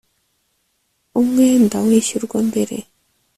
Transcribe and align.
umwenda 1.19 1.77
wishyurwa 1.87 2.37
mbere. 2.49 2.77